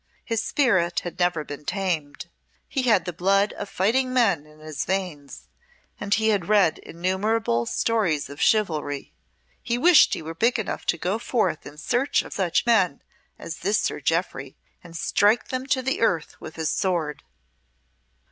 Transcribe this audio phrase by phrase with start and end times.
[0.25, 2.25] His spirit had never been tamed,
[2.67, 5.47] he had the blood of fighting men in his veins,
[5.99, 9.13] and he had read innumerable stories of chivalry.
[9.61, 13.03] He wished he were big enough to go forth in search of such men
[13.37, 17.21] as this Sir Jeoffry, and strike them to the earth with his sword.